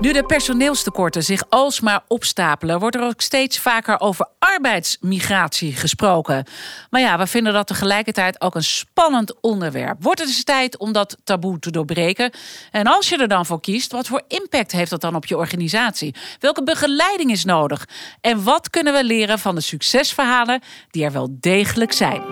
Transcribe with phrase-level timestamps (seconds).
[0.00, 6.44] Nu de personeelstekorten zich alsmaar opstapelen, wordt er ook steeds vaker over arbeidsmigratie gesproken.
[6.90, 9.96] Maar ja, we vinden dat tegelijkertijd ook een spannend onderwerp.
[10.02, 12.30] Wordt het dus tijd om dat taboe te doorbreken?
[12.70, 15.36] En als je er dan voor kiest, wat voor impact heeft dat dan op je
[15.36, 16.14] organisatie?
[16.38, 17.88] Welke begeleiding is nodig?
[18.20, 22.22] En wat kunnen we leren van de succesverhalen die er wel degelijk zijn?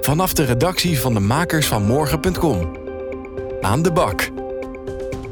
[0.00, 2.76] Vanaf de redactie van de makers van morgen.com.
[3.60, 4.41] Aan de bak.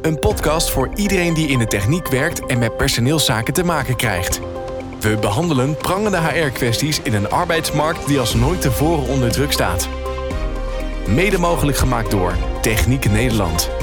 [0.02, 4.40] Een podcast voor iedereen die in de techniek werkt en met personeelszaken te maken krijgt.
[5.00, 9.88] We behandelen prangende HR-kwesties in een arbeidsmarkt die als nooit tevoren onder druk staat.
[11.06, 13.79] Mede mogelijk gemaakt door Techniek Nederland.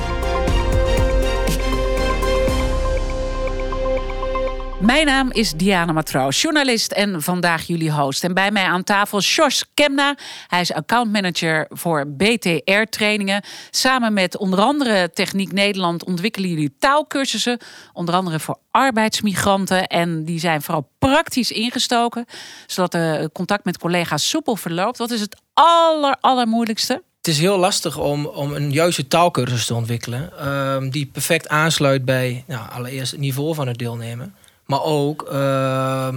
[4.82, 8.24] Mijn naam is Diana Matroos, journalist en vandaag jullie host.
[8.24, 10.18] En bij mij aan tafel Sjors Kemna.
[10.48, 13.44] Hij is accountmanager voor BTR-trainingen.
[13.72, 17.60] Samen met onder andere Techniek Nederland ontwikkelen jullie taalkursussen.
[17.94, 19.88] Onder andere voor arbeidsmigranten.
[19.88, 22.26] En die zijn vooral praktisch ingestoken,
[22.68, 24.98] zodat de contact met collega's soepel verloopt.
[24.98, 27.04] Wat is het aller, allermoeilijkste?
[27.18, 30.32] Het is heel lastig om, om een juiste taalkursus te ontwikkelen.
[30.40, 34.36] Uh, die perfect aansluit bij nou, allereerst het niveau van het deelnemen.
[34.68, 36.10] Maar ook uh,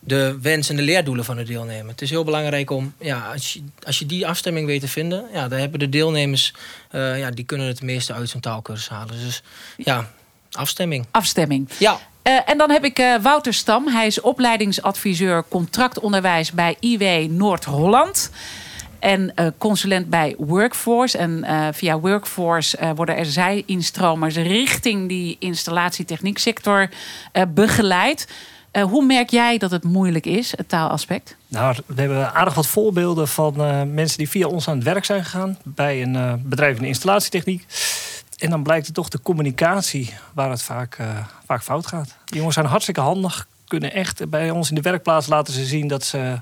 [0.00, 1.90] de wens en de leerdoelen van de deelnemer.
[1.90, 5.24] Het is heel belangrijk om, ja, als je, als je die afstemming weet te vinden,
[5.32, 6.54] ja, dan hebben de deelnemers,
[6.92, 9.14] uh, ja, die kunnen het meeste uit zo'n taalkursus halen.
[9.24, 9.42] Dus
[9.76, 10.10] ja,
[10.50, 11.06] afstemming.
[11.10, 11.68] Afstemming.
[11.78, 12.00] Ja.
[12.22, 13.88] Uh, en dan heb ik uh, Wouter Stam.
[13.88, 18.30] Hij is opleidingsadviseur contractonderwijs bij IW Noord-Holland
[19.00, 21.18] en uh, consulent bij Workforce.
[21.18, 26.88] En uh, via Workforce uh, worden er zij-instromers richting die installatietechnieksector
[27.48, 28.28] begeleid.
[28.80, 31.36] hoe merk jij dat het moeilijk is, het taalaspect?
[31.48, 33.54] Nou, we hebben aardig wat voorbeelden van
[33.94, 37.66] mensen die via ons aan het werk zijn gegaan bij een bedrijf in de installatietechniek.
[38.38, 40.98] En dan blijkt het toch de communicatie waar het vaak,
[41.46, 42.14] vaak fout gaat.
[42.24, 45.88] Die jongens zijn hartstikke handig, kunnen echt bij ons in de werkplaats laten ze zien
[45.88, 46.40] dat ze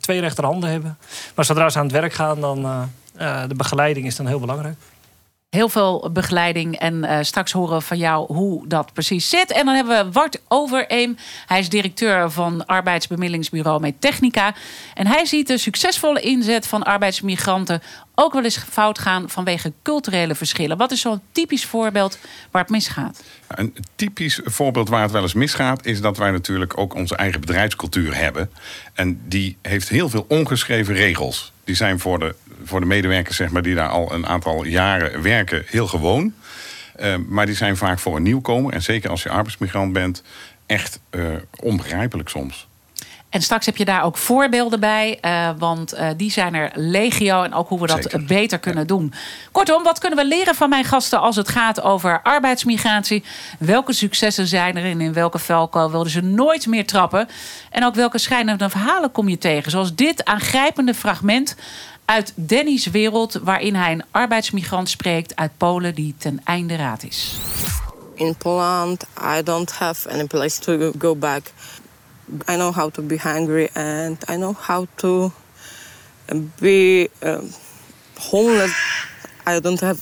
[0.00, 0.98] twee rechterhanden hebben.
[1.34, 2.58] Maar zodra ze aan het werk gaan, dan
[3.18, 4.76] uh, de begeleiding is dan heel belangrijk.
[5.48, 9.52] Heel veel begeleiding en uh, straks horen van jou hoe dat precies zit.
[9.52, 11.16] En dan hebben we Wart Overeem.
[11.46, 14.54] Hij is directeur van arbeidsbemiddelingsbureau Medtechnica.
[14.94, 17.82] En hij ziet de succesvolle inzet van arbeidsmigranten
[18.14, 20.76] ook wel eens fout gaan vanwege culturele verschillen.
[20.76, 22.18] Wat is zo'n typisch voorbeeld
[22.50, 23.22] waar het misgaat?
[23.46, 27.40] Een typisch voorbeeld waar het wel eens misgaat, is dat wij natuurlijk ook onze eigen
[27.40, 28.50] bedrijfscultuur hebben.
[28.94, 31.52] En die heeft heel veel ongeschreven regels.
[31.68, 32.34] Die zijn voor de,
[32.64, 36.34] voor de medewerkers zeg maar, die daar al een aantal jaren werken heel gewoon.
[37.00, 40.22] Uh, maar die zijn vaak voor een nieuwkomer, en zeker als je arbeidsmigrant bent,
[40.66, 41.26] echt uh,
[41.60, 42.68] onbegrijpelijk soms.
[43.28, 47.42] En straks heb je daar ook voorbeelden bij, uh, want uh, die zijn er legio
[47.42, 48.24] en ook hoe we dat Zeker.
[48.24, 48.86] beter kunnen ja.
[48.86, 49.12] doen.
[49.52, 53.24] Kortom, wat kunnen we leren van mijn gasten als het gaat over arbeidsmigratie?
[53.58, 57.28] Welke successen zijn er en in welke velko wilden ze nooit meer trappen?
[57.70, 59.70] En ook welke schijnende verhalen kom je tegen?
[59.70, 61.56] Zoals dit aangrijpende fragment
[62.04, 67.36] uit Danny's wereld, waarin hij een arbeidsmigrant spreekt uit Polen die ten einde raad is.
[68.14, 69.04] In Poland,
[69.38, 71.52] I don't have any place to go back.
[72.48, 75.32] I know how to be hungry and I know how to
[76.60, 77.50] be um,
[78.30, 78.72] homeless.
[79.46, 79.98] I don't have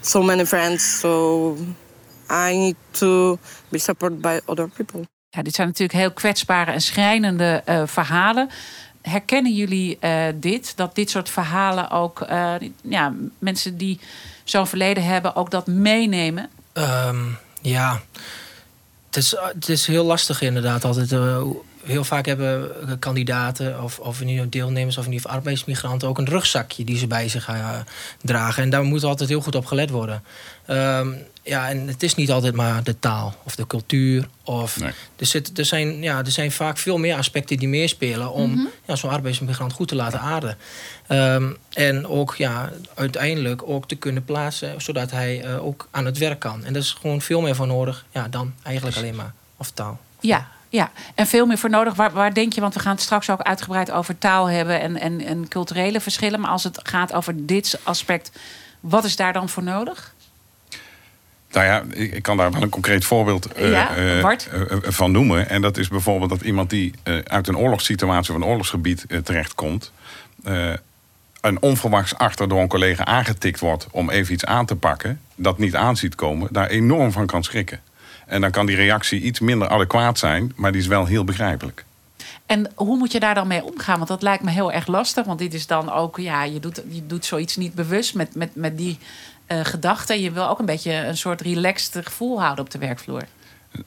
[0.00, 1.56] so many friends, so
[2.28, 3.38] I need to
[3.68, 5.06] be supported by other people.
[5.28, 8.50] Ja, dit zijn natuurlijk heel kwetsbare en schrijnende uh, verhalen.
[9.02, 10.76] Herkennen jullie uh, dit?
[10.76, 14.00] Dat dit soort verhalen ook uh, ja, mensen die
[14.44, 16.50] zo'n verleden hebben, ook dat meenemen?
[16.74, 18.00] Um, ja,
[19.10, 21.10] het is, het is heel lastig inderdaad altijd.
[21.84, 26.98] Heel vaak hebben kandidaten of, of nu deelnemers of niet arbeidsmigranten ook een rugzakje die
[26.98, 27.78] ze bij zich uh,
[28.22, 28.62] dragen.
[28.62, 30.22] En daar moet altijd heel goed op gelet worden.
[30.66, 34.28] Um, ja, en het is niet altijd maar de taal of de cultuur.
[34.44, 34.92] Of, nee.
[35.16, 38.56] er, zit, er, zijn, ja, er zijn vaak veel meer aspecten die meespelen om mm
[38.56, 38.68] -hmm.
[38.84, 40.56] ja, zo'n arbeidsmigrant goed te laten aarden.
[41.08, 46.18] Um, en ook ja, uiteindelijk ook te kunnen plaatsen zodat hij uh, ook aan het
[46.18, 46.64] werk kan.
[46.64, 50.00] En daar is gewoon veel meer voor nodig ja, dan eigenlijk alleen maar of taal.
[50.20, 51.94] Ja, ja, en veel meer voor nodig.
[51.94, 55.00] Waar, waar, denk je, want we gaan het straks ook uitgebreid over taal hebben en,
[55.00, 56.40] en, en culturele verschillen.
[56.40, 58.30] Maar als het gaat over dit aspect,
[58.80, 60.14] wat is daar dan voor nodig?
[61.52, 64.32] Nou ja, ik kan daar wel een concreet voorbeeld uh, ja, uh, uh,
[64.82, 65.48] van noemen.
[65.48, 66.94] En dat is bijvoorbeeld dat iemand die
[67.24, 69.92] uit een oorlogssituatie of een oorlogsgebied terechtkomt.
[71.40, 75.20] een onverwachts achter door een collega aangetikt wordt om even iets aan te pakken.
[75.34, 77.80] Dat niet aanziet komen, daar enorm van kan schrikken.
[78.30, 81.84] En dan kan die reactie iets minder adequaat zijn, maar die is wel heel begrijpelijk.
[82.46, 83.96] En hoe moet je daar dan mee omgaan?
[83.96, 85.24] Want dat lijkt me heel erg lastig.
[85.24, 88.54] Want dit is dan ook, ja, je doet, je doet zoiets niet bewust met, met,
[88.54, 88.98] met die
[89.48, 90.20] uh, gedachten.
[90.20, 93.22] Je wil ook een beetje een soort relaxed gevoel houden op de werkvloer.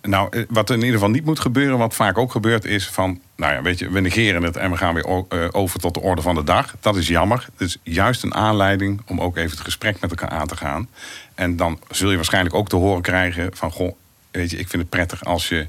[0.01, 3.19] Nou, eh, wat in ieder geval niet moet gebeuren, wat vaak ook gebeurt, is van,
[3.36, 6.01] nou ja, weet je, we negeren het en we gaan weer eh, over tot de
[6.01, 6.75] orde van de dag.
[6.80, 7.48] Dat is jammer.
[7.57, 10.88] Het is juist een aanleiding om ook even het gesprek met elkaar aan te gaan.
[11.36, 13.96] En dan zul je waarschijnlijk ook te horen krijgen van, goh,
[14.33, 15.68] weet je, ik vind het prettig als je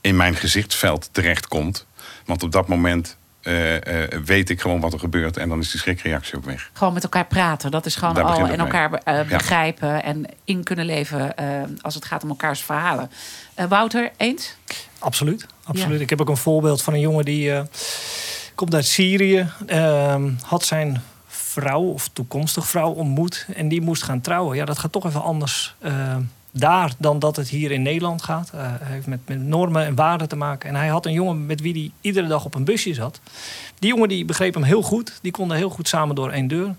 [0.00, 1.86] in mijn gezichtsveld terechtkomt.
[2.24, 3.74] Want op dat moment uh,
[4.24, 5.36] weet ik gewoon wat er gebeurt.
[5.36, 6.70] En dan is die schrikreactie ook weg.
[6.72, 7.70] Gewoon met elkaar praten.
[7.70, 8.48] Dat is gewoon al.
[8.48, 11.34] En elkaar uh, begrijpen en in kunnen leven
[11.80, 13.10] als het gaat om elkaars verhalen.
[13.68, 14.56] Wouter, eens?
[14.98, 15.46] Absoluut.
[15.64, 16.00] absoluut.
[16.00, 17.62] Ik heb ook een voorbeeld van een jongen die
[18.54, 19.48] komt uit Syrië.
[19.66, 23.46] Ehm, had zijn vrouw of toekomstig vrouw ontmoet.
[23.54, 24.56] En die moest gaan trouwen.
[24.56, 25.74] Ja, dat gaat toch even anders
[26.58, 28.50] daar dan dat het hier in Nederland gaat.
[28.54, 30.68] Uh, heeft met, met, normen en waarden te maken.
[30.68, 33.20] En hij had een jongen met wie hij iedere dag op een busje zat.
[33.78, 35.18] Die jongen die begreep hem heel goed.
[35.22, 36.74] Die konden heel goed samen door één deur.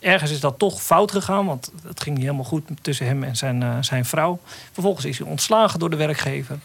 [0.00, 3.36] Ergens is dat toch fout gegaan, want het ging niet helemaal goed tussen hem en
[3.36, 4.40] zijn, uh, zijn vrouw.
[4.72, 6.58] Vervolgens is hij ontslagen door de werkgever.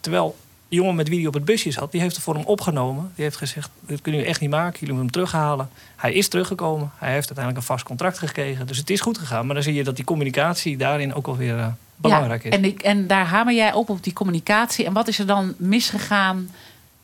[0.00, 0.36] Terwijl
[0.68, 3.12] de jongen met wie hij op het busje zat, die heeft het voor hem opgenomen.
[3.14, 5.70] Die heeft gezegd, dit kunnen jullie echt niet maken, jullie moeten hem terughalen.
[5.96, 8.66] Hij is teruggekomen, hij heeft uiteindelijk een vast contract gekregen.
[8.66, 11.56] Dus het is goed gegaan, maar dan zie je dat die communicatie daarin ook alweer
[11.56, 11.66] uh,
[12.02, 12.56] belangrijk ja, is.
[12.56, 14.84] En, ik, en daar hamer jij op, op die communicatie.
[14.84, 16.50] En wat is er dan misgegaan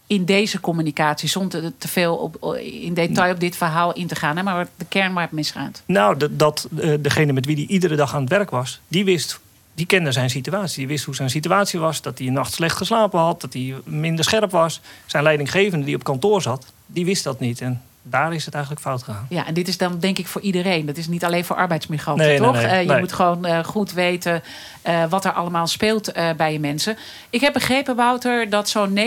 [0.07, 1.29] in deze communicatie?
[1.29, 4.37] Zonder te veel op, in detail op dit verhaal in te gaan.
[4.37, 4.43] Hè?
[4.43, 5.83] Maar de kern waar het misgaat.
[5.87, 8.81] Nou, dat, dat uh, degene met wie hij iedere dag aan het werk was...
[8.89, 9.41] die wist
[9.79, 10.79] die kende zijn situatie.
[10.79, 12.03] Die wist hoe zijn situatie was.
[12.03, 13.41] Dat hij een nacht slecht geslapen had.
[13.41, 14.81] Dat hij minder scherp was.
[15.07, 17.61] Zijn leidinggevende die op kantoor zat, die wist dat niet.
[17.61, 19.27] En daar is het eigenlijk fout gegaan.
[19.29, 20.87] Ja, en dit is dan denk ik voor iedereen.
[20.87, 22.53] Dat is niet alleen voor arbeidsmigranten, toch?
[22.53, 24.43] Nee, nee, uh, je moet gewoon uh, goed weten
[24.89, 26.97] uh, wat er allemaal speelt bij je mensen.
[27.31, 29.03] Ik heb begrepen, Wouter, dat zo'n 90%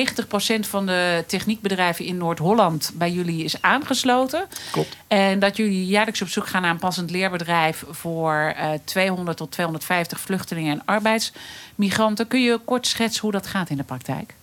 [0.59, 4.45] van de techniekbedrijven in Noord-Holland bij jullie is aangesloten.
[4.71, 4.97] Klopt.
[5.07, 10.19] En dat jullie jaarlijks op zoek gaan naar een passend leerbedrijf voor 200 tot 250
[10.19, 12.27] vluchtelingen en arbeidsmigranten.
[12.27, 14.33] Kun je kort schetsen hoe dat gaat in de praktijk?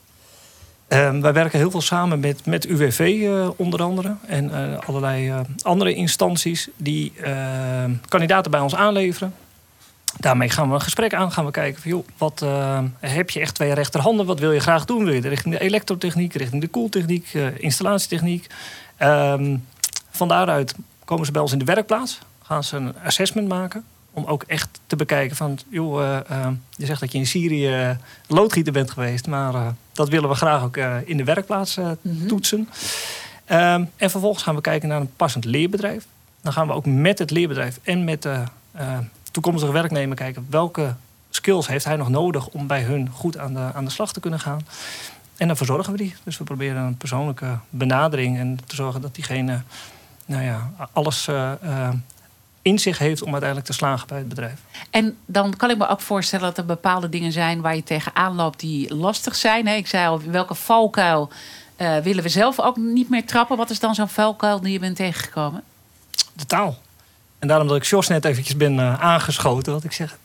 [0.88, 4.14] Uh, wij werken heel veel samen met, met UWV eh, onder andere.
[4.26, 9.35] En uh, allerlei uh, andere instanties die ehm, kandidaten bij ons aanleveren.
[10.17, 11.32] Daarmee gaan we een gesprek aan.
[11.32, 14.26] Gaan we kijken van, joh, wat ehm, heb je echt twee rechterhanden?
[14.26, 15.05] Wat wil je graag doen?
[15.05, 18.46] Wil je richting de elektrotechniek, richting de koeltechniek, installatietechniek?
[20.11, 20.75] van daaruit
[21.05, 22.19] komen ze bij ons in de werkplaats.
[22.43, 23.84] Gaan ze een assessment maken
[24.19, 27.99] om ook echt te bekijken van, joh, uh, uh, je zegt dat je in Syrië
[28.26, 32.26] loodgieter bent geweest, maar uh, dat willen we graag ook in de werkplaats mm -hmm.
[32.26, 32.59] toetsen.
[32.59, 36.06] Um, en vervolgens gaan we kijken naar een passend leerbedrijf.
[36.41, 38.44] Dan gaan we ook met het leerbedrijf en met de
[39.31, 40.94] toekomstige werknemer kijken welke
[41.31, 44.20] skills heeft hij nog nodig om bij hun goed aan de, aan de slag te
[44.20, 44.61] kunnen gaan.
[45.37, 46.15] En dan verzorgen we die.
[46.25, 49.62] Dus we proberen een persoonlijke benadering en te zorgen dat diegene
[50.26, 51.29] nou ja, alles
[52.69, 54.61] in zich heeft om uiteindelijk te slagen bij het bedrijf.
[54.91, 58.35] En dan kan ik me ook voorstellen dat er bepaalde dingen zijn waar je tegenaan
[58.35, 59.67] loopt die lastig zijn.
[59.67, 61.31] Ik zei al, welke valkuil
[61.79, 63.56] uh, willen we zelf ook niet meer trappen?
[63.56, 65.62] Wat is dan zo'n valkuil die je bent tegengekomen?
[66.32, 66.79] De taal.
[67.38, 69.73] En daarom dat ik Jos net eventjes ben uh, aangeschoten.
[69.73, 70.19] Wat ik zeg,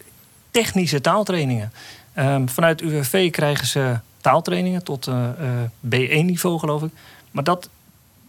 [0.50, 1.72] technische taaltrainingen.
[2.18, 5.28] Um, vanuit UWV krijgen ze taaltrainingen tot uh,
[5.88, 6.90] B1-niveau geloof ik.
[7.30, 7.68] Maar dat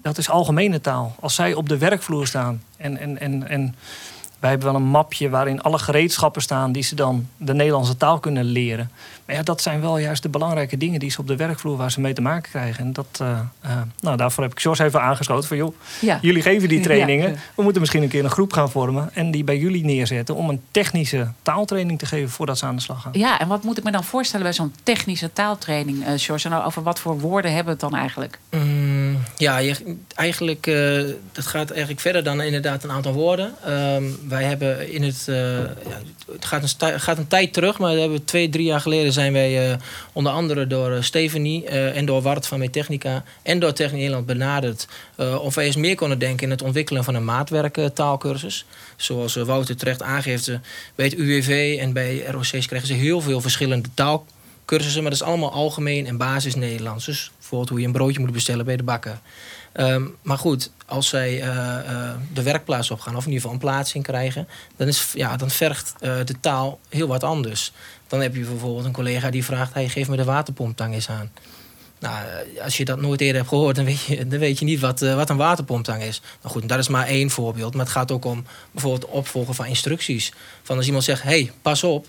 [0.06, 1.16] dat is algemene taal.
[1.20, 3.76] Als zij op de werkvloer staan en, en, en, en
[4.40, 8.20] wij hebben wel een mapje waarin alle gereedschappen staan die ze dan de Nederlandse taal
[8.20, 8.92] kunnen leren.
[9.26, 11.92] Maar ja, dat zijn wel juist de belangrijke dingen die ze op de werkvloer waar
[11.92, 12.86] ze mee te maken krijgen.
[12.86, 16.20] En dat, uh, uh, nou, daarvoor heb ik Jos even aangesloten van joh, ja.
[16.22, 17.30] jullie geven die trainingen.
[17.30, 17.36] Ja.
[17.56, 20.50] We moeten misschien een keer een groep gaan vormen en die bij jullie neerzetten om
[20.50, 23.12] een technische taaltraining te geven voordat ze aan de slag gaan.
[23.14, 26.50] Ja, en wat moet ik me dan voorstellen bij zo'n technische taaltraining, uh, George?
[26.50, 28.40] Nou, over wat voor woorden hebben we het dan eigenlijk?
[28.52, 30.64] Mm, ja, je, eigenlijk,
[31.32, 33.54] dat gaat eigenlijk verder dan inderdaad een aantal woorden.
[33.68, 35.26] Um, wij hebben in het.
[35.30, 36.02] Uh, ja,
[36.32, 39.34] het gaat een, gaat een tijd terug, maar we hebben twee, drie jaar geleden zijn
[39.34, 39.76] wij uh,
[40.14, 44.88] onder andere door uh, Stephanie en door Wart van Metechnica en door Techniek Nederland benaderd.
[45.18, 48.66] of wij eens meer konden denken in het ontwikkelen van een maatwerktaalkursus.
[48.96, 50.52] Zoals Wouter terecht aangeeft,
[50.96, 55.28] bij het UWV en bij ROC's krijgen ze heel veel verschillende taalkursussen, maar dat is
[55.28, 57.06] allemaal algemeen en basis Nederlands.
[57.06, 59.20] Dus bijvoorbeeld hoe je een broodje moet bestellen bij de bakker.
[59.78, 63.68] Um, maar goed, als zij uh, uh, de werkplaats opgaan, of in ieder geval een
[63.70, 67.72] plaatsing krijgen, dan, is, ja, dan vergt uh, de taal heel wat anders.
[68.08, 71.32] Dan heb je bijvoorbeeld een collega die vraagt: hey, geef me de waterpomptang eens aan.
[72.00, 72.26] Nou,
[72.64, 75.00] als je dat nooit eerder hebt gehoord, dan weet je, dan weet je niet wat,
[75.00, 76.22] wat een waterpomptang is.
[76.42, 77.74] Nou goed, dat is maar één voorbeeld.
[77.74, 80.34] Maar het gaat ook om bijvoorbeeld opvolgen van instructies.
[80.64, 82.08] Van als iemand zegt: hey, pas op,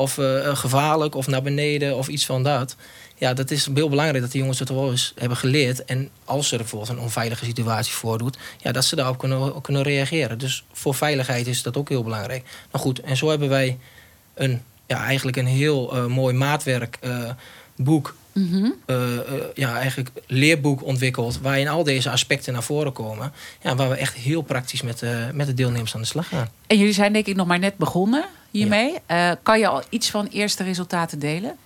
[0.00, 2.76] of eh, gevaarlijk of naar beneden of iets van dat.
[3.16, 5.84] Ja, dat is heel belangrijk dat die jongens het wel eens hebben geleerd.
[5.84, 10.38] En als er bijvoorbeeld een onveilige situatie voordoet, ja, dat ze daarop kunnen, kunnen reageren.
[10.38, 12.44] Dus voor veiligheid is dat ook heel belangrijk.
[12.72, 13.78] Nou goed, en zo hebben wij
[14.34, 18.14] een, ja, eigenlijk een heel mooi maatwerkboek
[18.44, 18.66] uh,
[19.54, 23.32] ja, eigenlijk leerboek ontwikkeld waarin al deze aspecten naar voren komen.
[23.62, 26.48] Ja, waar we echt heel praktisch met, uh, met de deelnemers aan de slag gaan.
[26.66, 28.94] En jullie zijn denk ik nog maar net begonnen hiermee.
[29.42, 31.56] kan je al iets van eerste resultaten delen?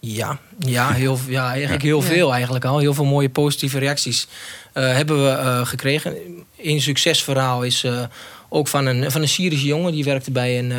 [0.00, 2.78] Ja, ja, heel, ja eigenlijk heel veel eigenlijk al.
[2.78, 4.28] Heel veel mooie positieve reacties
[4.72, 6.16] hebben we gekregen.
[6.56, 7.86] Een succesverhaal is
[8.48, 9.92] ook van een, van een Syrische jongen.
[9.92, 10.70] Die werkte bij een,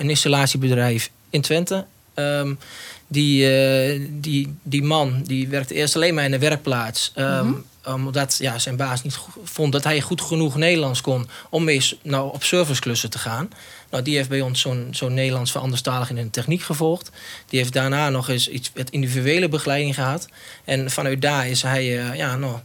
[0.00, 1.84] een installatiebedrijf in Twente.
[2.14, 2.58] Um,
[3.06, 7.12] die, die, die man die werkte eerst alleen maar in de werkplaats.
[7.16, 11.96] Um, Omdat ja, zijn baas niet vond dat hij goed genoeg Nederlands kon om eens
[12.02, 13.48] nou, op serviceklussen te gaan.
[13.90, 17.10] Nou, die heeft bij ons zo'n zo'n Nederlands voor anderstalig in de techniek gevolgd.
[17.48, 20.28] Die heeft daarna nog eens iets met individuele begeleiding gehad.
[20.64, 22.58] En vanuit daar is hij uh, ja, nou,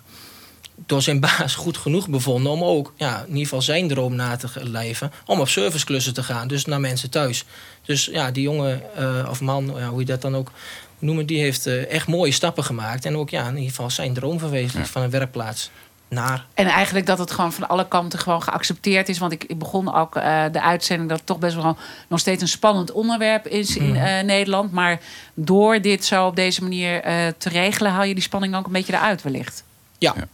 [0.86, 4.36] door zijn baas goed genoeg bevonden om ook ja, in ieder geval zijn droom na
[4.36, 5.12] te leven.
[5.26, 7.46] Om op serviceklussen te gaan, dus naar mensen thuis.
[7.86, 10.52] Dus ja, die jongen uh, of man, ja, hoe je dat dan ook
[11.00, 13.06] noemen, die heeft uh, echt mooie stappen gemaakt.
[13.06, 15.72] En ook ja, in ieder geval zijn droom verwezenlijkt van een werkplaats.
[16.08, 16.46] Naar.
[16.54, 19.18] En eigenlijk dat het gewoon van alle kanten gewoon geaccepteerd is.
[19.18, 21.78] Want ik, ik begon ook uh, de uitzending dat het toch best wel
[22.08, 24.26] nog steeds een spannend onderwerp is in mm.
[24.26, 24.72] Nederland.
[24.72, 25.00] Maar
[25.34, 27.02] door dit zo op deze manier
[27.38, 29.64] te regelen, haal je die spanning ook een beetje eruit wellicht.
[29.98, 30.16] ja.
[30.18, 30.28] ja.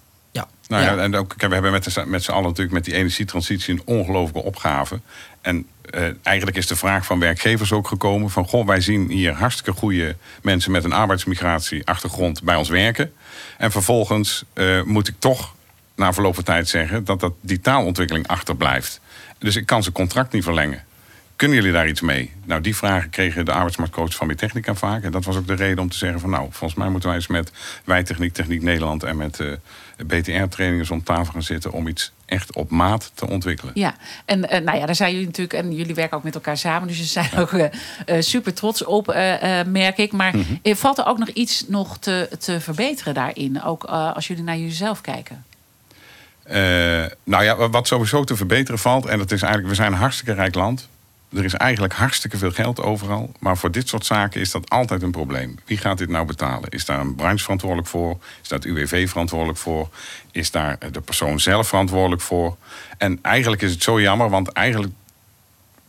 [0.67, 3.81] Nou ja, en ook, we hebben met, met z'n allen natuurlijk met die energietransitie een
[3.85, 4.99] ongelooflijke opgave.
[5.41, 8.47] En eh, eigenlijk is de vraag van werkgevers ook gekomen van...
[8.47, 13.13] goh, wij zien hier hartstikke goede mensen met een arbeidsmigratieachtergrond bij ons werken.
[13.57, 15.55] En vervolgens uh, moet ik toch
[15.95, 17.03] na verloop van tijd zeggen...
[17.03, 19.01] dat, dat die taalontwikkeling achterblijft.
[19.37, 20.83] Dus ik kan zijn contract niet verlengen.
[21.35, 22.31] Kunnen jullie daar iets mee?
[22.43, 25.03] Nou, die vragen kregen de arbeidsmarktcoach van Technica vaak.
[25.03, 26.29] En dat was ook de reden om te zeggen van...
[26.29, 27.51] nou, volgens mij moeten wij eens met
[27.83, 29.03] Wijtechniek, Techniek Nederland...
[29.03, 29.51] en met uh,
[29.97, 31.71] BTR-trainers om tafel gaan zitten...
[31.71, 33.71] om iets echt op maat te ontwikkelen.
[33.75, 35.53] Ja, en uh, nou ja, daar zijn jullie natuurlijk...
[35.53, 36.87] en jullie werken ook met elkaar samen...
[36.87, 37.65] dus je zijn ook uh,
[38.19, 39.05] super trots op,
[39.67, 40.11] merk ik.
[40.11, 40.75] Maar mm -hmm.
[40.75, 43.63] valt er ook nog iets nog te, te verbeteren daarin?
[43.63, 45.45] Ook als jullie naar jezelf kijken?
[47.23, 49.05] nou ja, wat sowieso te verbeteren valt...
[49.05, 50.87] en dat is eigenlijk, we zijn een hartstikke rijk land
[51.35, 53.31] er is eigenlijk hartstikke veel geld overal.
[53.39, 55.59] Maar voor dit soort zaken is dat altijd een probleem.
[55.65, 56.69] Wie gaat dit nou betalen?
[56.69, 58.17] Is daar een branche verantwoordelijk voor?
[58.41, 59.89] Is daar het UWV verantwoordelijk voor?
[60.31, 62.57] Is daar de persoon zelf verantwoordelijk voor?
[62.97, 64.93] En eigenlijk is het zo jammer, want eigenlijk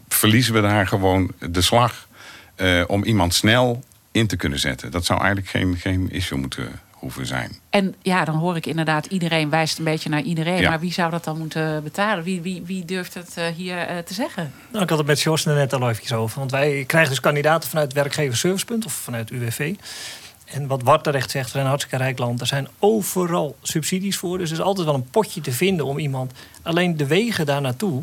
[0.08, 2.08] verliezen we daar gewoon de slag
[2.56, 4.90] uh, om iemand snel in te kunnen zetten.
[4.90, 7.58] Dat zou eigenlijk geen, geen issue moeten hoeven zijn.
[7.70, 10.62] En ja, dan hoor ik inderdaad, iedereen wijst een beetje naar iedereen.
[10.62, 12.24] Maar wie zou dat dan moeten betalen?
[12.24, 14.52] Wie, wie, wie durft het uh, hier uh, te zeggen?
[14.70, 16.38] Nou, ik had het met Jos net al even over.
[16.38, 19.74] Want wij krijgen dus kandidaten vanuit werkgeverservicepunt of vanuit UWV.
[20.44, 22.40] En wat Bart terecht zegt, we zijn een hartstikke rijk land.
[22.40, 24.38] Er zijn overal subsidies voor.
[24.38, 26.32] Dus er is altijd wel een potje te vinden om iemand...
[26.62, 28.02] Alleen de wegen daar naartoe...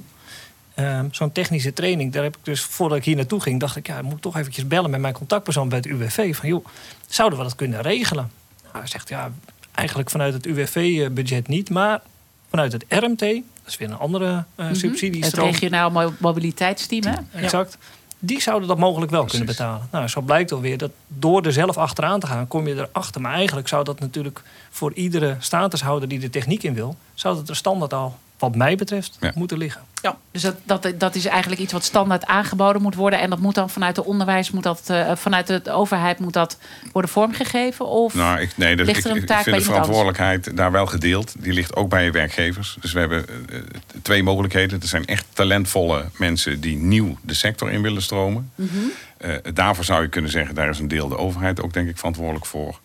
[0.76, 3.88] Um, Zo'n technische training, daar heb ik dus voordat ik hier naartoe ging, dacht ik,
[3.88, 6.36] ja, moet ik toch eventjes bellen met mijn contactpersoon bij het UWV.
[6.36, 6.66] Van joh,
[7.08, 8.32] zouden we dat kunnen regelen?
[8.74, 9.32] Hij zegt ja,
[9.72, 12.02] eigenlijk vanuit het UWV-budget niet, maar
[12.50, 14.76] vanuit het RMT, dat is weer een andere uh, mm -hmm.
[14.76, 15.24] subsidie.
[15.24, 17.42] Het regionaal mobiliteitsteam, hè?
[17.42, 17.78] Exact.
[18.20, 19.40] Die zouden dat mogelijk wel Precies.
[19.40, 19.88] kunnen betalen.
[19.92, 23.22] Nou, zo blijkt alweer dat door er zelf achteraan te gaan, kom je erachter.
[23.22, 27.50] Maar eigenlijk zou dat natuurlijk voor iedere statushouder die de techniek in wil, zou dat
[27.50, 29.32] er standaard al wat mij betreft, ja.
[29.36, 29.82] moeten liggen.
[30.02, 33.20] Ja, dus dat, dat, dat is eigenlijk iets wat standaard aangeboden moet worden.
[33.20, 36.58] En dat moet dan vanuit het onderwijs, moet dat, uh, vanuit de overheid moet dat
[36.92, 37.86] worden vormgegeven?
[37.86, 40.56] Of nou, ik, nee, dat, ligt er een ik, taak ik vind de verantwoordelijkheid anders?
[40.56, 41.36] daar wel gedeeld.
[41.40, 42.78] Die ligt ook bij je werkgevers.
[42.82, 43.60] Dus we hebben uh,
[44.02, 44.82] twee mogelijkheden.
[44.82, 48.52] Er zijn echt talentvolle mensen die nieuw de sector in willen stromen.
[48.56, 48.92] Mm -hmm.
[49.30, 51.98] uh, daarvoor zou je kunnen zeggen, daar is een deel de overheid ook denk ik
[51.98, 52.80] verantwoordelijk voor.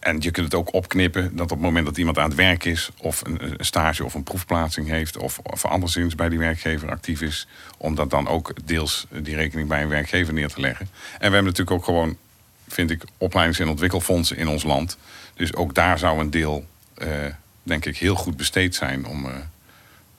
[0.00, 2.64] En je kunt het ook opknippen dat op het moment dat iemand aan het werk
[2.64, 7.20] is, of een, stage of een proefplaatsing heeft, of, of anderszins bij die werkgever actief
[7.20, 10.88] is, om dat dan ook deels die rekening bij een werkgever neer te leggen.
[11.12, 12.16] En we hebben natuurlijk ook gewoon,
[12.68, 14.98] vind ik, opleidings- en ontwikkelfondsen in ons land.
[15.34, 16.66] Dus ook daar zou een deel,
[16.98, 17.08] uh,
[17.62, 19.26] denk ik, heel goed besteed zijn om.
[19.26, 19.32] Uh,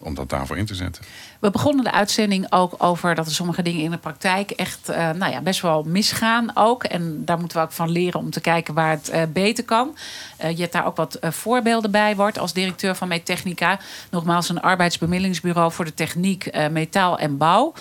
[0.04, 1.04] om dat daarvoor in te zetten.
[1.40, 4.96] We begonnen de uitzending ook over dat er sommige dingen in de praktijk echt uh,
[4.96, 6.84] nou ja, best wel misgaan ook.
[6.84, 9.98] En daar moeten we ook van leren om te kijken waar het uh, beter kan.
[10.44, 13.80] Uh, je hebt daar ook wat voorbeelden bij, wordt als directeur van Meetechnica.
[14.12, 17.74] Nogmaals een arbeidsbemiddelingsbureau voor de techniek, metaal en bouw.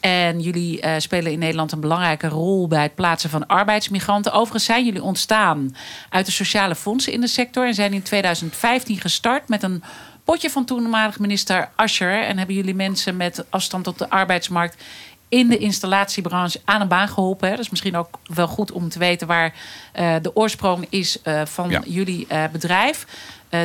[0.00, 4.32] En jullie spelen in Nederland een belangrijke rol bij het plaatsen van arbeidsmigranten.
[4.32, 5.74] Overigens zijn jullie ontstaan
[6.08, 9.82] uit de sociale fondsen in de sector en zijn in 2015 gestart met een
[10.24, 12.22] potje van toenmalig minister Ascher.
[12.22, 14.82] En hebben jullie mensen met afstand op de arbeidsmarkt
[15.28, 17.48] in de installatiebranche aan een baan geholpen.
[17.48, 17.54] Hè.
[17.54, 19.54] Dat is misschien ook wel goed om te weten waar
[20.00, 21.82] uh, de oorsprong is uh, van ja.
[21.84, 23.06] jullie uh, bedrijf.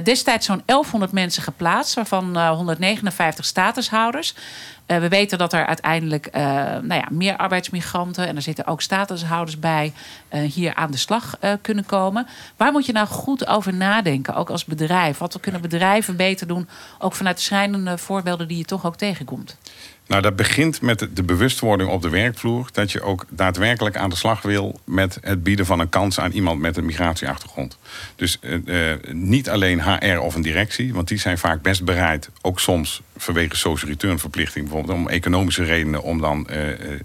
[0.03, 4.33] Destijds zo'n 1100 mensen geplaatst, waarvan 159 statushouders.
[4.87, 8.81] Uh, we weten dat er uiteindelijk uh, nou ja, meer arbeidsmigranten en er zitten ook
[8.81, 9.93] statushouders bij
[10.33, 12.27] uh, hier aan de slag kunnen komen.
[12.57, 15.17] Waar moet je nou goed over nadenken, ook als bedrijf?
[15.17, 19.57] Wat kunnen bedrijven beter doen, ook vanuit de schrijnende voorbeelden die je toch ook tegenkomt?
[20.07, 22.69] Nou, dat begint met de bewustwording op de werkvloer.
[22.71, 26.31] Dat je ook daadwerkelijk aan de slag wil met het bieden van een kans aan
[26.31, 27.77] iemand met een migratieachtergrond.
[28.15, 32.59] Dus uh, niet alleen HR of een directie, want die zijn vaak best bereid, ook
[32.59, 36.57] soms vanwege social return verplichting, bijvoorbeeld om economische redenen, om dan uh,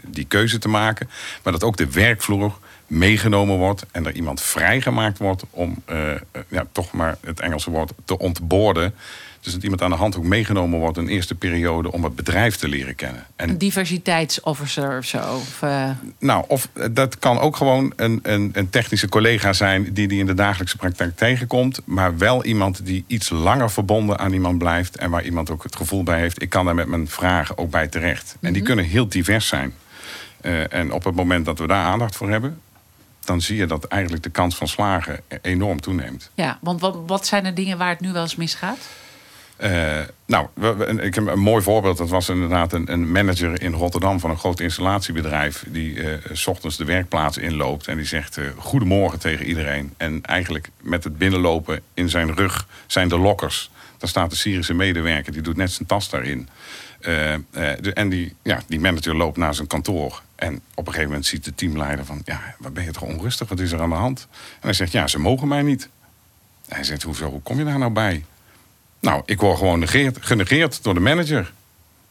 [0.06, 1.10] die keuze te maken.
[1.42, 5.82] Maar dat ook de werkvloer meegenomen wordt en er iemand vrijgemaakt wordt om
[6.48, 8.94] ja, toch maar het Engelse woord te ontborden.
[9.42, 12.56] Dus dat iemand aan de hand ook meegenomen wordt een eerste periode om het bedrijf
[12.56, 13.26] te leren kennen.
[13.36, 15.18] En, een diversiteitsofficer of zo?
[15.18, 15.90] Of, uh...
[16.18, 20.26] Nou, of dat kan ook gewoon een, een, een, technische collega zijn die die in
[20.26, 21.80] de dagelijkse praktijk tegenkomt.
[21.84, 24.96] Maar wel iemand die iets langer verbonden aan iemand blijft.
[24.96, 27.70] En waar iemand ook het gevoel bij heeft, ik kan daar met mijn vragen ook
[27.70, 28.36] bij terecht.
[28.40, 28.64] En die mhm.
[28.64, 29.74] kunnen heel divers zijn.
[30.42, 32.60] Uh, en op het moment dat we daar aandacht voor hebben,
[33.24, 36.30] dan zie je dat eigenlijk de kans van slagen enorm toeneemt.
[36.34, 38.78] Ja, want wat, wat zijn de dingen waar het nu wel eens misgaat?
[39.60, 40.46] Uh, nou,
[41.00, 41.96] ik heb een mooi voorbeeld.
[41.96, 45.64] Dat was inderdaad een, manager in Rotterdam van een groot installatiebedrijf.
[45.68, 49.94] Die uh, s ochtends de werkplaats inloopt en die zegt uh, goedemorgen tegen iedereen.
[49.96, 53.70] En eigenlijk met het binnenlopen in zijn rug zijn de lokkers.
[53.98, 56.48] Daar staat de Syrische medewerker, die doet net zijn tas daarin.
[57.94, 60.22] en die, ja, die manager loopt naar zijn kantoor.
[60.34, 62.22] En op een gegeven moment ziet de teamleider van...
[62.24, 63.48] ja, wat ben je toch onrustig?
[63.48, 64.26] Wat is er aan de hand?
[64.30, 65.88] En hij zegt, ja, ze mogen mij niet.
[66.68, 67.30] hij zegt, hoezo?
[67.30, 68.24] Hoe kom je daar nou bij?
[69.02, 71.52] Nou, ik word gewoon negeerd, genegeerd door de manager.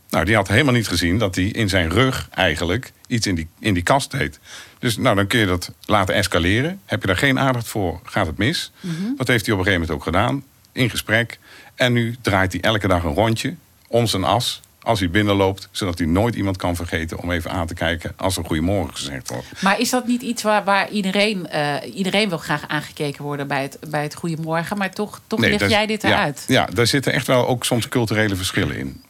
[0.09, 3.47] Nou, die had helemaal niet gezien dat hij in zijn rug eigenlijk iets in die,
[3.59, 4.39] in die kast deed.
[4.79, 6.79] Dus nou, dan kun je dat laten escaleren.
[6.85, 8.71] Heb je daar geen aandacht voor, gaat het mis.
[8.79, 11.39] Mm Dat heeft hij op een gegeven moment ook gedaan, in gesprek.
[11.75, 13.55] En nu draait hij elke dag een rondje
[13.87, 17.67] om zijn as als hij binnenloopt, zodat hij nooit iemand kan vergeten om even aan
[17.67, 19.61] te kijken als er goedemorgen gezegd wordt.
[19.61, 23.61] Maar is dat niet iets waar, waar iedereen, uh, iedereen wil graag aangekeken worden bij
[23.61, 26.43] het, bij het goedemorgen, maar toch, toch leg jij dit eruit?
[26.47, 29.03] Ja, daar zitten echt wel ook soms culturele verschillen in.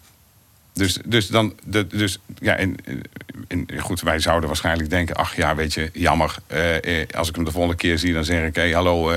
[0.73, 2.77] Dus, dus dan, de, dus ja, in,
[3.47, 6.35] in, goed, wij zouden waarschijnlijk denken: ach ja, weet je, jammer.
[6.47, 9.11] Uh, als ik hem de volgende keer zie, dan zeg ik: hé, hey, hallo,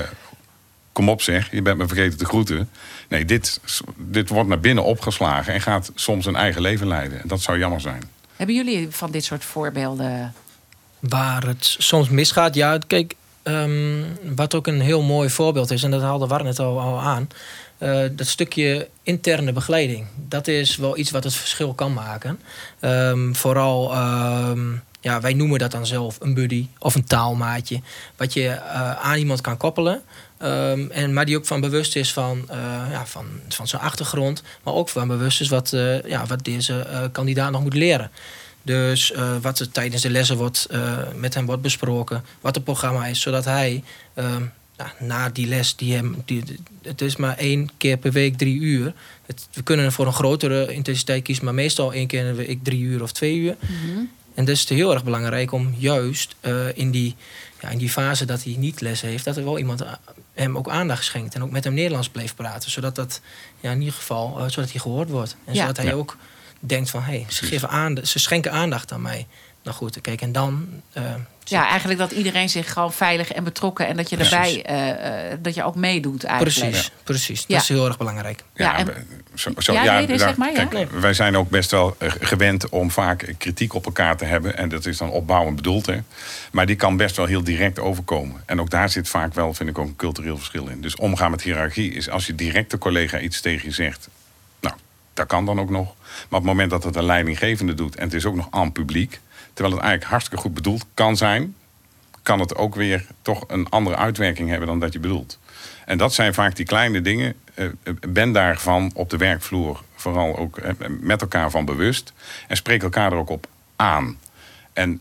[0.94, 2.70] kom op zeg, je bent me vergeten te groeten.
[3.08, 3.60] Nee, dit,
[3.96, 7.22] dit wordt naar binnen opgeslagen en gaat soms een eigen leven leiden.
[7.22, 8.02] En dat zou jammer zijn.
[8.36, 10.34] Hebben jullie van dit soort voorbeelden?
[10.98, 14.02] Waar het soms misgaat, ja, kijk, ehm,
[14.34, 17.28] wat ook een heel mooi voorbeeld is, en dat haalde War net al, al aan.
[17.78, 20.06] Uh, dat stukje interne begeleiding.
[20.16, 22.40] Dat is wel iets wat het verschil kan maken.
[22.80, 27.80] Ehm, vooral, ehm, ja, wij noemen dat dan zelf een buddy of een taalmaatje.
[28.16, 30.02] Wat je uh, aan iemand kan koppelen.
[30.44, 32.56] Um, en, maar die ook van bewust is van, uh,
[32.90, 34.42] ja, van, van zijn achtergrond.
[34.62, 38.10] Maar ook van bewust is wat, uh, ja, wat deze uh, kandidaat nog moet leren.
[38.62, 40.68] Dus wat er tijdens de lessen wordt,
[41.16, 42.24] met hem wordt besproken.
[42.40, 43.20] Wat het programma is.
[43.20, 43.82] Zodat hij
[44.14, 46.42] nou, na die les, die hem, die,
[46.82, 48.92] het is maar één keer per week drie uur.
[49.26, 51.44] Het, we kunnen voor een grotere intensiteit kiezen.
[51.44, 53.56] Maar meestal één keer in de week drie uur of twee uur.
[53.60, 54.10] Mm -hmm.
[54.34, 56.34] En dat is heel erg belangrijk om juist
[56.74, 57.16] in die
[57.60, 59.84] ja, in die fase dat hij niet les heeft, dat er wel iemand
[60.34, 61.34] hem ook aandacht schenkt.
[61.34, 62.70] En ook met hem Nederlands bleef praten.
[62.70, 63.20] Zodat dat
[63.60, 65.36] ja, in ieder geval uh, zodat hij gehoord wordt.
[65.44, 66.16] En zodat hij ook
[66.60, 69.26] denkt van hé, hey, ze, geven aandacht, ze schenken aandacht aan mij.
[69.62, 71.14] Nou goed, kijk, en dan uh,
[71.44, 75.54] ja, eigenlijk dat iedereen zich gewoon veilig en betrokken en dat je erbij uh, dat
[75.54, 76.70] je ook meedoet eigenlijk.
[76.70, 77.46] Precies, precies.
[77.46, 78.42] Dat is heel erg belangrijk.
[78.54, 80.52] Ja, en, zo, zo, ja, nee, zeg maar.
[80.52, 80.86] Kijk, nee.
[80.86, 84.68] Wij zijn ook best wel eh, gewend om vaak kritiek op elkaar te hebben en
[84.68, 85.86] dat is dan opbouwend bedoeld.
[85.86, 85.98] Hè.
[86.52, 88.42] Maar die kan best wel heel direct overkomen.
[88.46, 90.80] En ook daar zit vaak wel, vind ik, ook een cultureel verschil in.
[90.80, 94.08] Dus omgaan met hiërarchie is als je direct de collega iets tegen je zegt,
[94.60, 94.74] nou,
[95.14, 95.94] dat kan dan ook nog.
[96.28, 98.72] Maar op het moment dat het een leidinggevende doet en het is ook nog aan
[98.72, 99.20] publiek
[99.54, 101.54] Terwijl het eigenlijk hartstikke goed bedoeld kan zijn,
[102.22, 105.38] kan het ook weer toch een andere uitwerking hebben dan dat je bedoelt.
[105.84, 107.34] En dat zijn vaak die kleine dingen.
[107.54, 112.12] Eh, eh, ben daarvan op de werkvloer vooral ook eh, met elkaar van bewust.
[112.48, 114.18] En spreek elkaar er ook op aan.
[114.72, 115.00] En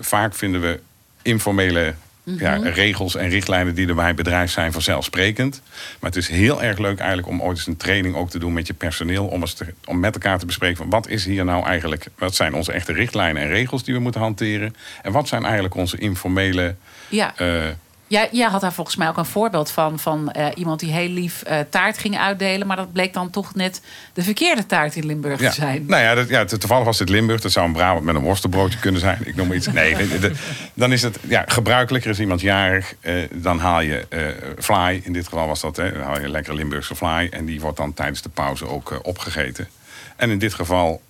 [0.00, 0.80] vaak vinden we
[1.22, 2.68] informele ja, mhm.
[2.68, 5.62] regels en richtlijnen die er bij het bedrijf zijn vanzelfsprekend.
[6.00, 8.52] Maar het is heel erg leuk eigenlijk om ooit eens een training ook te doen
[8.52, 9.26] met je personeel.
[9.26, 12.06] Om, eens om met elkaar te bespreken van wat is hier nou eigenlijk...
[12.18, 14.74] wat zijn onze echte richtlijnen en regels die we moeten hanteren.
[15.02, 16.74] En wat zijn eigenlijk onze informele...
[17.08, 17.34] Ja.
[17.40, 17.64] Uh,
[18.10, 19.98] Jij had daar volgens mij ook een voorbeeld van.
[19.98, 22.66] Van uh, iemand die heel lief uh, taart ging uitdelen.
[22.66, 25.48] Maar dat bleek dan toch net de verkeerde taart in Limburg ja.
[25.48, 25.84] te zijn.
[25.86, 27.40] Nou ja, dat, ja, toevallig was het Limburg.
[27.40, 29.18] Dat zou een Brabant met een worstenbroodje kunnen zijn.
[29.24, 29.66] Ik noem maar iets.
[29.80, 30.32] Nee, de,
[30.74, 32.10] dan is het ja, gebruikelijker.
[32.10, 34.06] Is iemand jarig, uh, dan haal je
[34.58, 35.00] fly.
[35.04, 35.76] In dit geval was dat.
[35.76, 37.28] Hè, dan haal je een lekkere Limburgse fly.
[37.30, 39.68] En die wordt dan tijdens de pauze ook opgegeten.
[40.16, 41.02] En in dit geval,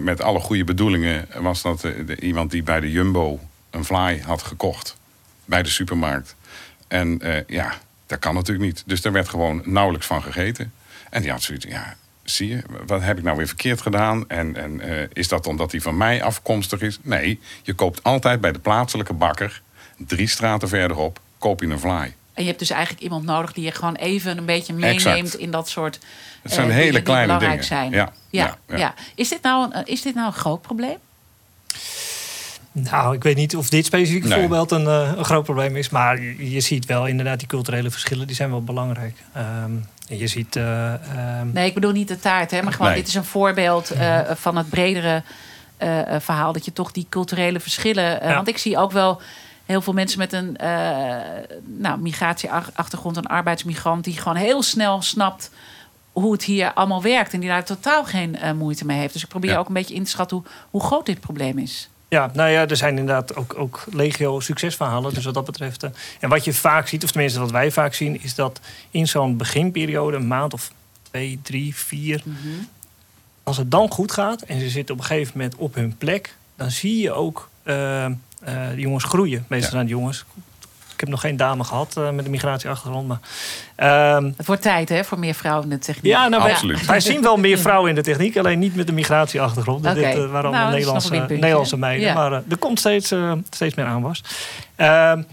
[0.00, 1.26] met alle goede bedoelingen...
[1.38, 3.40] was dat de, iemand die bij de Jumbo
[3.70, 4.96] een fly had gekocht.
[5.44, 6.36] Bij de supermarkt.
[6.94, 7.74] En uh, ja,
[8.06, 8.82] dat kan natuurlijk niet.
[8.86, 10.72] Dus daar werd gewoon nauwelijks van gegeten.
[11.10, 14.28] En die had zoiets, ja, zie je, wat heb ik nou weer verkeerd gedaan?
[14.28, 16.98] En, en uh, is dat omdat die van mij afkomstig is?
[17.02, 19.62] Nee, je koopt altijd bij de plaatselijke bakker,
[19.96, 22.14] drie straten verderop, koop je een fly.
[22.34, 25.38] En je hebt dus eigenlijk iemand nodig die je gewoon even een beetje meeneemt exact.
[25.38, 25.98] in dat soort.
[26.42, 27.64] Het zijn uh, hele kleine dingen.
[27.64, 27.90] Zijn.
[27.90, 28.94] Ja, ja, ja, ja.
[29.14, 30.98] Is, dit nou, is dit nou een groot probleem?
[32.76, 34.38] Nou, ik weet niet of dit specifieke nee.
[34.38, 35.88] voorbeeld een, uh, een, groot probleem is.
[35.88, 39.16] Maar je, je, ziet wel inderdaad die culturele verschillen, die zijn wel belangrijk.
[39.36, 40.56] Um, je ziet.
[40.56, 40.92] Uh,
[41.40, 41.50] um...
[41.52, 42.98] Nee, ik bedoel niet de taart, hè, maar gewoon nee.
[42.98, 45.22] dit is een voorbeeld uh, van het bredere
[46.18, 46.52] verhaal.
[46.52, 48.04] Dat je toch die culturele verschillen.
[48.04, 48.34] Ja.
[48.34, 49.20] Want ik zie ook wel
[49.64, 50.56] heel veel mensen met een
[51.64, 55.50] nou, migratieachtergrond, een arbeidsmigrant, die gewoon heel snel snapt
[56.12, 57.32] hoe het hier allemaal werkt.
[57.32, 59.12] En die daar totaal geen moeite mee heeft.
[59.12, 59.58] Dus ik probeer ja.
[59.58, 61.88] ook een beetje in te schatten hoe, hoe groot dit probleem is.
[62.14, 65.14] Ja, nou ja, er zijn inderdaad ook, ook legio succesverhalen.
[65.14, 65.84] Dus wat dat betreft.
[65.84, 69.08] Uh, en wat je vaak ziet, of tenminste wat wij vaak zien, is dat in
[69.08, 70.72] zo'n beginperiode, een maand of
[71.02, 72.22] twee, drie, vier.
[72.24, 72.68] Mm -hmm.
[73.42, 76.36] Als het dan goed gaat en ze zitten op een gegeven moment op hun plek,
[76.56, 78.14] dan zie je ook uh, uh,
[78.74, 79.44] de jongens groeien.
[79.48, 79.76] Meestal ja.
[79.76, 80.24] zijn de jongens
[81.04, 83.08] heb nog geen dame gehad uh, met een migratieachtergrond.
[83.08, 86.12] Maar, um, het wordt tijd hè, voor meer vrouwen in de techniek.
[86.12, 86.76] Ja, nou, Absoluut.
[86.76, 89.86] Wij, wij zien wel meer vrouwen in de techniek, alleen niet met een migratieachtergrond.
[89.86, 89.94] Okay.
[89.94, 92.06] Dit uh, waren allemaal nou, Nederlandse, Nederlandse meiden.
[92.06, 92.14] Ja.
[92.14, 93.14] Maar uh, er komt steeds,
[93.50, 94.22] steeds meer aanwas.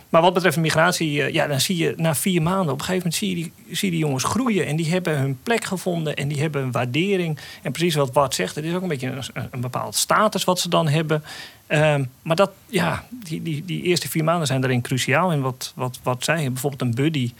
[0.10, 2.74] maar wat betreft migratie, ja, dan zie je na vier maanden...
[2.74, 4.66] op een gegeven moment zie je, die, zie die jongens groeien.
[4.66, 7.40] En die hebben hun plek gevonden en die hebben een waardering.
[7.62, 10.60] En precies wat Bart zegt, het is ook een beetje een, een bepaald status wat
[10.60, 11.24] ze dan hebben...
[11.68, 15.32] Um, maar dat, ja, die, die, die eerste vier maanden zijn daarin cruciaal.
[15.32, 17.34] in wat, wat, wat zij bijvoorbeeld een buddy.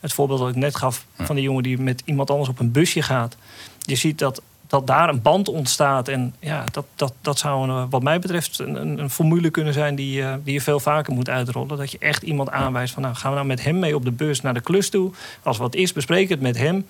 [0.00, 2.72] Het voorbeeld dat ik net gaf van die jongen die met iemand anders op een
[2.72, 3.36] busje gaat.
[3.78, 6.08] Je ziet dat, dat daar een band ontstaat.
[6.08, 9.94] En ja, dat, dat, dat zou een, wat mij betreft een, een formule kunnen zijn
[9.94, 11.76] die, uh, die je veel vaker moet uitrollen.
[11.76, 14.12] Dat je echt iemand aanwijst van nou gaan we nou met hem mee op de
[14.12, 15.12] bus naar de klus toe.
[15.42, 16.86] Als wat is, bespreek het met hem.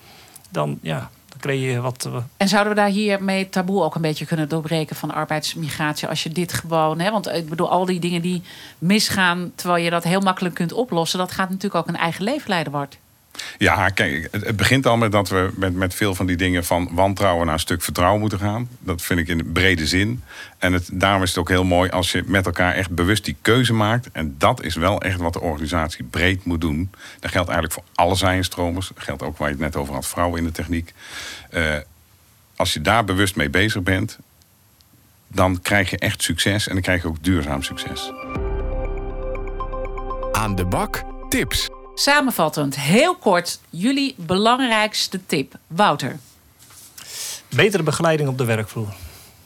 [0.51, 2.09] Dan ja, kreeg je wat.
[2.37, 6.09] En zouden we daar hiermee taboe ook een beetje kunnen doorbreken van arbeidsmigratie?
[6.09, 8.43] Als je dit gewoon, hè, want ik bedoel, al die dingen die
[8.79, 12.49] misgaan, terwijl je dat heel makkelijk kunt oplossen, dat gaat natuurlijk ook een eigen leven
[12.49, 12.99] leiden, wordt.
[13.59, 16.89] Ja, kijk, het begint al met dat we met, met veel van die dingen van
[16.93, 18.69] wantrouwen naar een stuk vertrouwen moeten gaan.
[18.81, 20.23] Dat vind ik in brede zin.
[20.59, 23.37] En het, daarom is het ook heel mooi als je met elkaar echt bewust die
[23.43, 24.09] keuze maakt.
[24.13, 26.91] En dat is wel echt wat de organisatie breed moet doen.
[27.21, 28.89] Dat geldt eigenlijk voor alle zijnstromers.
[28.95, 30.93] Dat geldt ook waar je het net over had, vrouwen in de techniek.
[31.51, 31.77] Uh,
[32.57, 34.19] als je daar bewust mee bezig bent,
[35.29, 38.13] dan krijg je echt succes en dan krijg je ook duurzaam succes.
[40.33, 41.69] Aan de bak tips.
[41.99, 45.55] Samenvattend, heel kort, jullie belangrijkste tip.
[45.67, 46.19] Wouter.
[47.49, 48.95] Betere begeleiding op de werkvloer.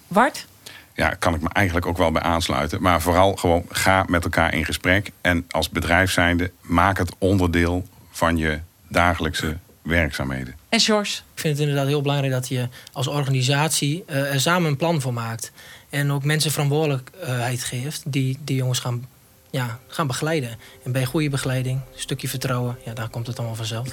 [0.06, 0.46] Wart?
[0.94, 2.82] Ja, kan ik me eigenlijk ook wel bij aansluiten.
[2.82, 5.10] Maar vooral gewoon ga met elkaar in gesprek.
[5.20, 10.56] En als bedrijf zijnde, maak het onderdeel van je dagelijkse werkzaamheden.
[10.68, 11.20] En George?
[11.34, 15.00] Ik vind het inderdaad heel belangrijk dat je als organisatie uh, er samen een plan
[15.00, 15.52] voor maakt.
[15.90, 19.06] En ook mensen verantwoordelijkheid geeft die die jongens gaan
[19.52, 20.58] ja, gaan begeleiden.
[20.82, 23.88] En bij goede begeleiding, een stukje vertrouwen, ja, daar komt het allemaal vanzelf.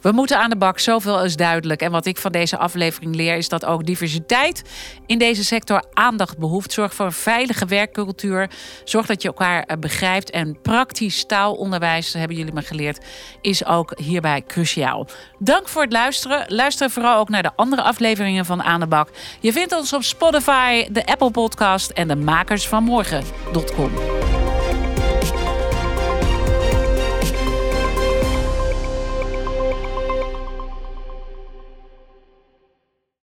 [0.00, 1.80] We moeten aan de bak, zoveel is duidelijk.
[1.80, 4.62] En wat ik van deze aflevering leer, is dat ook diversiteit
[5.06, 6.72] in deze sector aandacht behoeft.
[6.72, 8.50] Zorg voor een veilige werkcultuur.
[8.84, 10.30] Zorg dat je elkaar eh, begrijpt.
[10.30, 13.04] En praktisch taalonderwijs, hebben jullie me geleerd,
[13.40, 15.06] is ook hierbij cruciaal.
[15.38, 16.44] Dank voor het luisteren.
[16.48, 19.10] Luister vooral ook naar de andere afleveringen van Aan de Bak.
[19.40, 22.68] Je vindt ons op Spotify, de Apple Podcast en de makers.